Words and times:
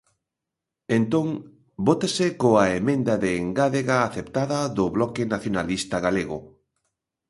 Entón, 0.97 1.27
vótase 1.87 2.27
coa 2.41 2.65
emenda 2.79 3.13
de 3.23 3.31
engádega 3.43 3.97
aceptada 4.09 4.59
do 4.77 4.85
Bloque 4.95 5.23
Nacionalista 5.33 5.97
Galego. 6.05 6.39